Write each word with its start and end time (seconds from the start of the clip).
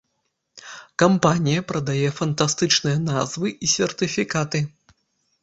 Кампанія 1.03 1.65
прадае 1.73 2.07
фантастычныя 2.21 2.97
назвы 3.11 3.53
і 3.63 3.67
сертыфікаты. 3.77 4.65